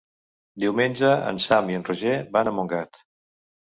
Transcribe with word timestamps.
Diumenge 0.61 1.11
en 1.33 1.39
Sam 1.47 1.71
i 1.75 1.79
en 1.81 1.85
Roger 1.93 2.17
van 2.39 2.51
a 2.53 2.57
Montgat. 2.61 3.03